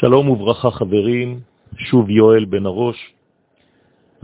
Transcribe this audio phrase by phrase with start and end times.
[0.00, 1.40] שלום וברכה חברים,
[1.78, 3.14] שוב יואל בן הראש.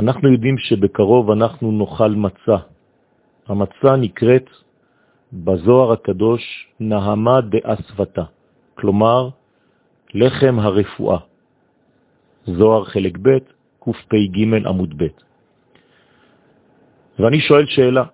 [0.01, 2.59] אנחנו יודעים שבקרוב אנחנו נאכל מצה.
[3.49, 4.51] המצה נקראת
[5.33, 6.43] בזוהר הקדוש
[6.81, 8.25] נהמה דאספתה,
[8.75, 9.29] כלומר
[10.15, 11.19] לחם הרפואה.
[12.47, 13.29] זוהר חלק ב',
[13.81, 14.37] קפ"ג
[14.67, 15.07] עמוד ב'.
[17.19, 18.05] ואני שואל שאלה,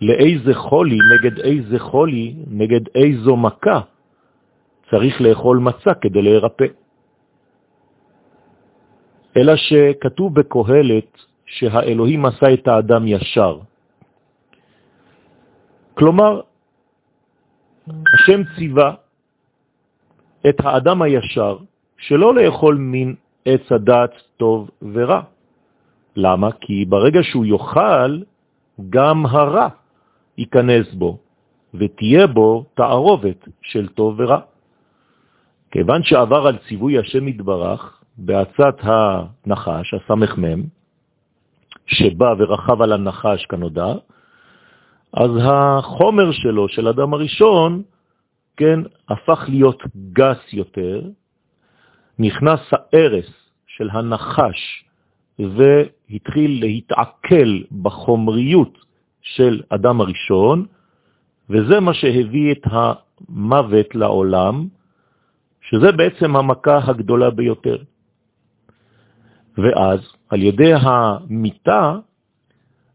[0.00, 3.80] לאיזה חולי, נגד איזה חולי, נגד איזו מכה
[4.90, 6.66] צריך לאכול מצה כדי להירפא?
[9.36, 11.10] אלא שכתוב בקהלת
[11.46, 13.58] שהאלוהים עשה את האדם ישר.
[15.94, 16.40] כלומר,
[18.14, 18.94] השם ציווה
[20.48, 21.58] את האדם הישר
[21.98, 23.14] שלא לאכול מן
[23.44, 25.20] עץ הדת טוב ורע.
[26.16, 26.48] למה?
[26.60, 28.22] כי ברגע שהוא יאכל,
[28.90, 29.68] גם הרע
[30.38, 31.18] ייכנס בו,
[31.74, 34.53] ותהיה בו תערובת של טוב ורע.
[35.74, 40.62] כיוון שעבר על ציווי השם יתברך בעצת הנחש, הסמ"ם,
[41.86, 43.92] שבא ורחב על הנחש כנודע,
[45.12, 47.82] אז החומר שלו, של אדם הראשון,
[48.56, 51.02] כן, הפך להיות גס יותר,
[52.18, 53.30] נכנס הארס
[53.66, 54.84] של הנחש
[55.38, 58.78] והתחיל להתעכל בחומריות
[59.22, 60.66] של אדם הראשון,
[61.50, 64.68] וזה מה שהביא את המוות לעולם,
[65.68, 67.76] שזה בעצם המכה הגדולה ביותר.
[69.58, 71.98] ואז על ידי המיטה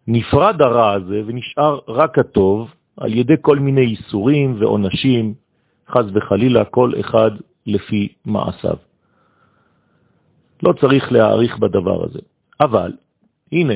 [0.07, 5.33] נפרד הרע הזה ונשאר רק הטוב על ידי כל מיני איסורים ועונשים,
[5.89, 7.31] חז וחלילה, כל אחד
[7.65, 8.77] לפי מעשיו.
[10.63, 12.19] לא צריך להעריך בדבר הזה.
[12.61, 12.91] אבל,
[13.51, 13.73] הנה,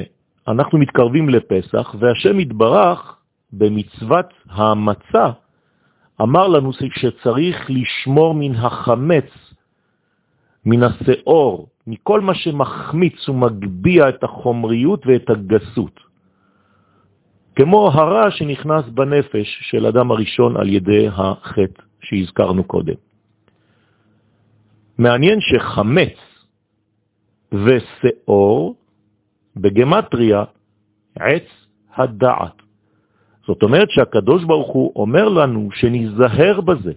[0.47, 3.17] אנחנו מתקרבים לפסח, והשם התברך
[3.53, 5.29] במצוות המצה
[6.21, 9.29] אמר לנו שצריך לשמור מן החמץ,
[10.65, 15.99] מן השאור, מכל מה שמחמיץ ומגביע את החומריות ואת הגסות.
[17.55, 22.95] כמו הרע שנכנס בנפש של אדם הראשון על ידי החטא שהזכרנו קודם.
[24.97, 26.17] מעניין שחמץ
[27.51, 28.75] ושאור
[29.55, 30.43] בגמטריה
[31.19, 31.49] עץ
[31.93, 32.62] הדעת.
[33.47, 36.93] זאת אומרת שהקדוש ברוך הוא אומר לנו שנזהר בזה,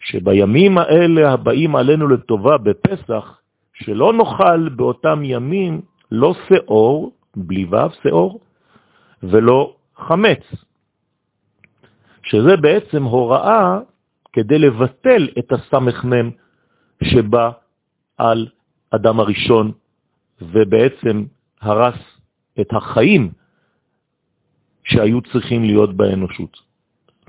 [0.00, 3.40] שבימים האלה הבאים עלינו לטובה בפסח,
[3.74, 5.80] שלא נאכל באותם ימים
[6.10, 8.40] לא שאור, בלי ו' שאור,
[9.22, 10.44] ולא חמץ,
[12.22, 13.78] שזה בעצם הוראה
[14.32, 16.30] כדי לבטל את הסמ"ם
[17.02, 17.50] שבא
[18.18, 18.46] על
[18.90, 19.72] אדם הראשון,
[20.40, 21.24] ובעצם
[21.60, 21.98] הרס
[22.60, 23.30] את החיים
[24.86, 26.58] שהיו צריכים להיות באנושות.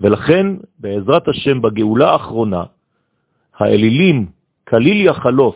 [0.01, 0.47] ולכן,
[0.79, 2.63] בעזרת השם, בגאולה האחרונה,
[3.55, 4.25] האלילים
[4.67, 5.55] כליל יחלוף,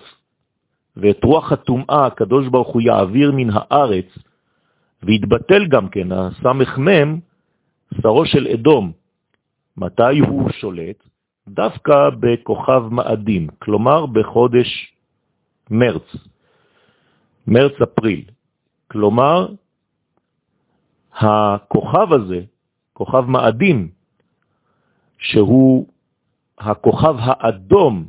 [0.98, 4.06] ואת רוח הטומאה הקדוש ברוך הוא יעביר מן הארץ,
[5.04, 7.20] והתבטל גם כן, הסמ"ם,
[8.02, 8.92] שרו של אדום.
[9.78, 11.04] מתי הוא שולט?
[11.48, 14.94] דווקא בכוכב מאדים, כלומר בחודש
[15.70, 16.16] מרץ,
[17.48, 18.24] מרץ-אפריל.
[18.88, 19.48] כלומר,
[21.14, 22.42] הכוכב הזה,
[22.94, 23.90] כוכב מאדים,
[25.18, 25.88] שהוא
[26.60, 28.06] הכוכב האדום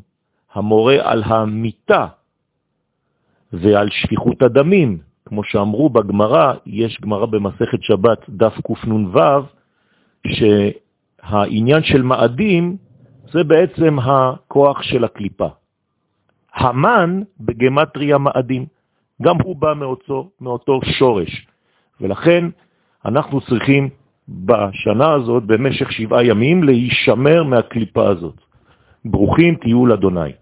[0.52, 2.06] המורה על המיטה
[3.52, 9.20] ועל שפיכות הדמים, כמו שאמרו בגמרא, יש גמרא במסכת שבת דף קנ"ו,
[10.26, 12.76] שהעניין של מאדים
[13.32, 15.48] זה בעצם הכוח של הקליפה.
[16.54, 18.66] המן בגמטריה מאדים,
[19.22, 21.46] גם הוא בא מאותו, מאותו שורש,
[22.00, 22.44] ולכן
[23.04, 23.88] אנחנו צריכים
[24.28, 28.40] בשנה הזאת, במשך שבעה ימים, להישמר מהקליפה הזאת.
[29.04, 30.32] ברוכים תהיו לאדוני.